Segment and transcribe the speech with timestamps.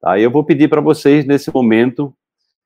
[0.00, 0.18] Tá?
[0.18, 2.14] Eu vou pedir para vocês, nesse momento,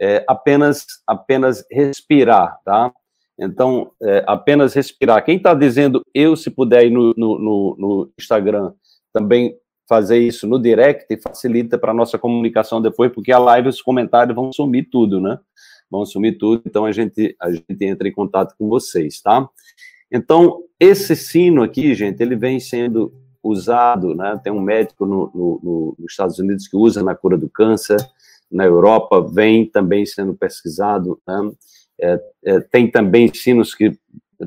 [0.00, 2.92] é, apenas, apenas respirar, tá?
[3.38, 5.24] Então, é, apenas respirar.
[5.24, 8.72] Quem está dizendo eu, se puder ir no, no, no, Instagram,
[9.12, 9.54] também
[9.88, 14.34] fazer isso no direct, facilita para a nossa comunicação depois, porque a live, os comentários
[14.34, 15.38] vão sumir tudo, né?
[15.90, 19.48] Vão sumir tudo, então a gente, a gente entra em contato com vocês, tá?
[20.10, 23.12] Então, esse sino aqui, gente, ele vem sendo
[23.48, 24.40] usado, né?
[24.42, 27.98] Tem um médico no, no, nos Estados Unidos que usa na cura do câncer,
[28.50, 31.50] na Europa vem também sendo pesquisado, né?
[32.00, 33.92] é, é, tem também sinos que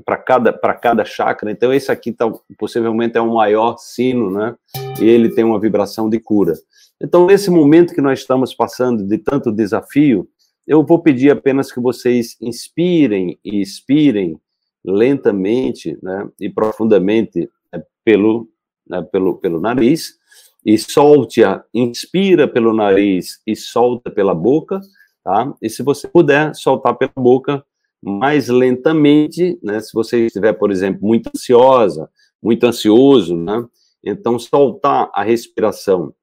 [0.05, 1.52] para cada para cada chakra.
[1.52, 4.55] Então esse aqui tá, possivelmente é o maior sino, né?
[5.02, 6.54] E ele tem uma vibração de cura.
[7.02, 10.29] Então nesse momento que nós estamos passando de tanto desafio,
[10.68, 14.40] eu vou pedir apenas que vocês inspirem e expirem
[14.85, 16.27] lentamente, né?
[16.40, 18.48] E profundamente né, pelo
[18.89, 20.17] né, pelo pelo nariz
[20.66, 24.81] e solte-a, inspira pelo nariz e solta pela boca,
[25.23, 25.53] tá?
[25.62, 27.63] E se você puder soltar pela boca
[28.01, 29.79] mais lentamente, né?
[29.79, 32.10] Se você estiver, por exemplo, muito ansiosa,
[32.41, 33.65] muito ansioso, né?
[34.04, 36.13] Então soltar a respiração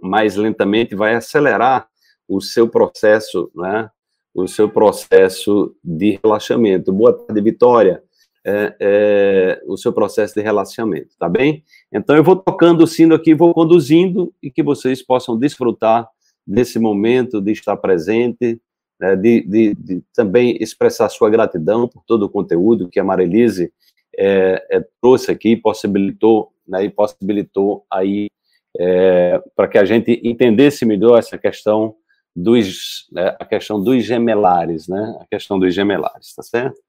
[0.00, 1.88] mais lentamente vai acelerar
[2.28, 3.90] o seu processo, né?
[4.34, 6.92] O seu processo de relaxamento.
[6.92, 8.02] Boa tarde, Vitória
[8.46, 11.64] é, é, o seu processo de relacionamento, tá bem?
[11.92, 16.08] Então eu vou tocando o sino aqui, vou conduzindo e que vocês possam desfrutar
[16.46, 18.60] desse momento de estar presente,
[18.98, 23.72] né, de, de, de, também expressar sua gratidão por todo o conteúdo que a Marilise
[24.16, 28.28] é, é, trouxe aqui, possibilitou, né, e possibilitou aí
[28.78, 31.94] é, para que a gente entendesse melhor essa questão
[32.40, 36.80] dos, né, a questão dos gemelares, né, a questão dos gemelares, tá certo?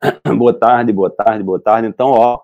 [0.38, 1.88] boa tarde, boa tarde, boa tarde.
[1.88, 2.40] Então, ó,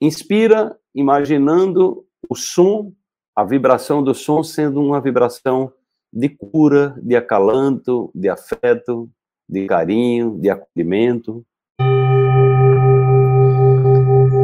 [0.00, 2.92] inspira imaginando o som,
[3.36, 5.72] a vibração do som sendo uma vibração
[6.12, 9.08] de cura, de acalanto, de afeto,
[9.48, 11.46] de carinho, de acolhimento.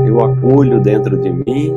[0.06, 1.75] Eu acolho dentro de mim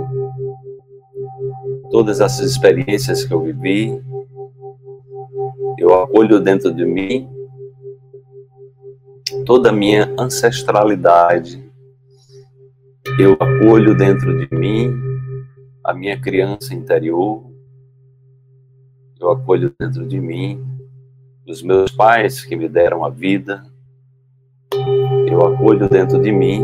[1.89, 3.99] todas essas experiências que eu vivi.
[5.95, 7.29] Eu acolho dentro de mim
[9.45, 11.63] toda a minha ancestralidade.
[13.17, 14.93] Eu acolho dentro de mim
[15.85, 17.45] a minha criança interior.
[19.17, 20.61] Eu acolho dentro de mim
[21.47, 23.63] os meus pais que me deram a vida.
[25.31, 26.61] Eu acolho dentro de mim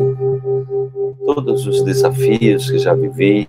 [1.25, 3.47] todos os desafios que já vivi.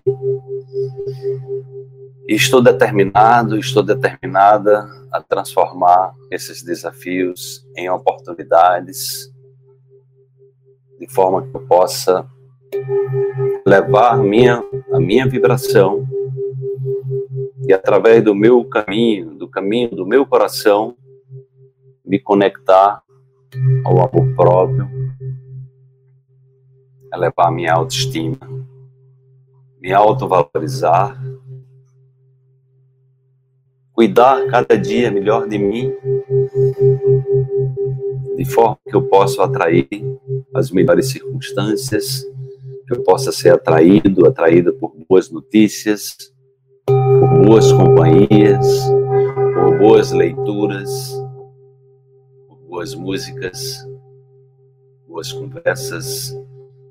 [2.28, 9.31] Estou determinado, estou determinada a transformar esses desafios em oportunidades,
[10.99, 12.27] de forma que eu possa
[13.67, 14.62] levar minha,
[14.93, 16.06] a minha vibração
[17.67, 20.97] e através do meu caminho, do caminho do meu coração,
[22.05, 23.03] me conectar
[23.84, 24.89] ao amor próprio,
[27.12, 28.39] elevar minha autoestima,
[29.81, 31.21] me autovalorizar
[33.92, 35.92] cuidar cada dia melhor de mim,
[38.36, 39.88] de forma que eu possa atrair
[40.54, 42.25] as melhores circunstâncias,
[42.86, 46.16] que eu possa ser atraído, atraída por boas notícias,
[46.86, 48.66] por boas companhias,
[49.54, 51.12] por boas leituras,
[52.48, 53.86] por boas músicas,
[55.06, 56.34] boas conversas,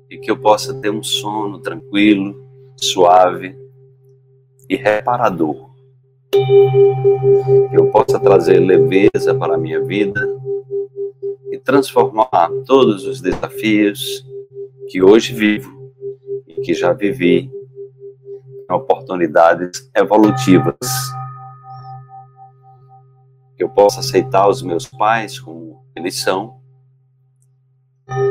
[0.08, 2.46] e que eu possa ter um sono tranquilo,
[2.76, 3.56] suave
[4.68, 5.71] e reparador
[7.72, 10.20] eu possa trazer leveza para a minha vida
[11.50, 14.26] e transformar todos os desafios
[14.88, 15.92] que hoje vivo
[16.46, 17.50] e que já vivi
[18.70, 20.76] em oportunidades evolutivas.
[23.56, 26.60] Que eu possa aceitar os meus pais como eles são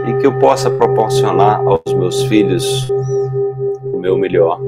[0.07, 2.89] e que eu possa proporcionar aos meus filhos
[3.93, 4.59] o meu melhor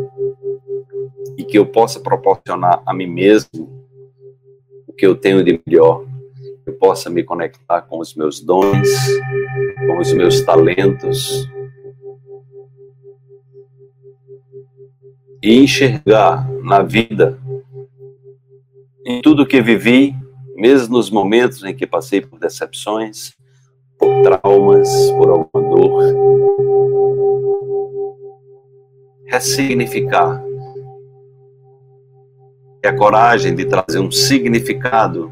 [1.54, 3.86] que eu possa proporcionar a mim mesmo
[4.88, 6.04] o que eu tenho de melhor,
[6.66, 8.90] eu possa me conectar com os meus dons,
[9.86, 11.48] com os meus talentos
[15.44, 17.40] e enxergar na vida,
[19.06, 20.16] em tudo que vivi,
[20.56, 23.36] mesmo nos momentos em que passei por decepções,
[24.00, 26.04] por traumas, por alguma dor,
[29.28, 30.44] ressignificar
[32.84, 35.32] é a coragem de trazer um significado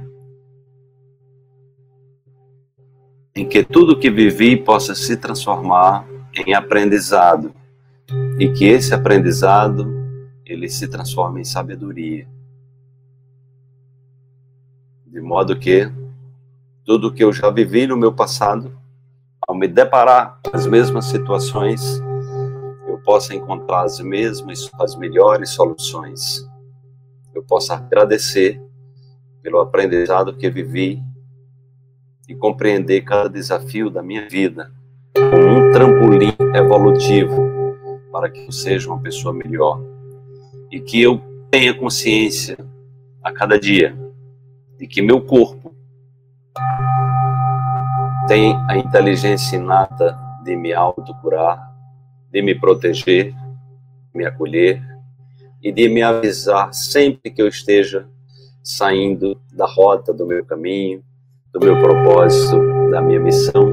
[3.36, 7.54] em que tudo que vivi possa se transformar em aprendizado
[8.40, 9.86] e que esse aprendizado
[10.46, 12.26] ele se transforme em sabedoria.
[15.06, 15.92] De modo que
[16.86, 18.78] tudo que eu já vivi no meu passado,
[19.46, 22.02] ao me deparar com as mesmas situações,
[22.88, 26.50] eu possa encontrar as mesmas, as melhores soluções.
[27.34, 28.62] Eu possa agradecer
[29.42, 31.02] pelo aprendizado que vivi
[32.28, 34.72] e compreender cada desafio da minha vida
[35.16, 37.50] como um trampolim evolutivo
[38.12, 39.82] para que eu seja uma pessoa melhor
[40.72, 42.58] e que eu tenha consciência
[43.24, 43.98] a cada dia
[44.78, 45.76] de que meu corpo
[48.28, 51.72] tem a inteligência inata de me autocurar,
[52.32, 53.36] de me proteger,
[54.14, 54.82] me acolher
[55.62, 58.08] e de me avisar sempre que eu esteja
[58.64, 61.04] saindo da rota do meu caminho,
[61.54, 62.58] do meu propósito,
[62.90, 63.72] da minha missão,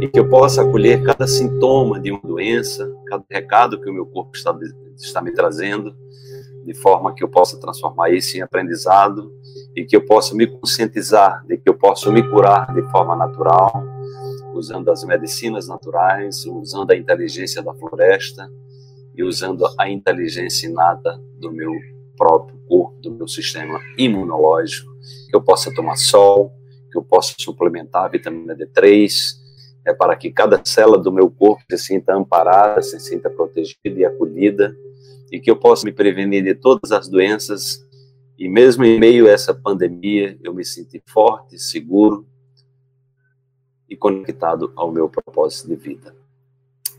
[0.00, 4.06] e que eu possa acolher cada sintoma de uma doença, cada recado que o meu
[4.06, 4.56] corpo está,
[4.96, 5.94] está me trazendo,
[6.64, 9.30] de forma que eu possa transformar isso em aprendizado
[9.76, 13.84] e que eu possa me conscientizar de que eu posso me curar de forma natural,
[14.54, 18.50] usando as medicinas naturais, usando a inteligência da floresta
[19.16, 21.72] e usando a inteligência inata do meu
[22.16, 24.90] próprio corpo, do meu sistema imunológico,
[25.28, 26.52] que eu possa tomar sol,
[26.90, 29.36] que eu possa suplementar a vitamina D3,
[29.84, 34.04] é para que cada célula do meu corpo se sinta amparada, se sinta protegida e
[34.04, 34.74] acolhida,
[35.30, 37.84] e que eu possa me prevenir de todas as doenças,
[38.38, 42.26] e mesmo em meio a essa pandemia, eu me sinto forte, seguro
[43.88, 46.16] e conectado ao meu propósito de vida.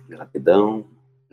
[0.08, 0.86] Gratidão,